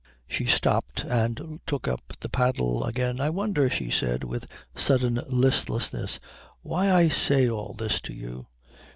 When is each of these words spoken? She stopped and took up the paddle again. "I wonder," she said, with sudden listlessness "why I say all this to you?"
She 0.27 0.45
stopped 0.47 1.03
and 1.03 1.59
took 1.67 1.87
up 1.87 2.01
the 2.21 2.27
paddle 2.27 2.85
again. 2.85 3.21
"I 3.21 3.29
wonder," 3.29 3.69
she 3.69 3.91
said, 3.91 4.23
with 4.23 4.47
sudden 4.73 5.21
listlessness 5.29 6.19
"why 6.63 6.91
I 6.91 7.07
say 7.07 7.47
all 7.47 7.75
this 7.77 8.01
to 8.01 8.13
you?" 8.15 8.47